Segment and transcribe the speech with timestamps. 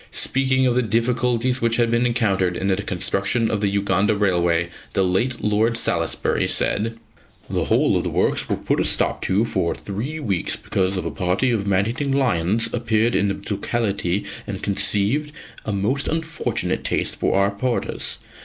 [0.09, 4.69] Speaking of the difficulties which had been encountered in the construction of the Uganda Railway,
[4.93, 6.97] the late Lord Salisbury said:
[7.47, 11.03] "The whole of the works were put a stop to for three weeks because a
[11.11, 15.33] party of man eating lions appeared in the locality and conceived
[15.65, 18.17] a most unfortunate taste for our porters.